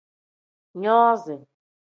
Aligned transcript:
Nozi. 0.81 1.37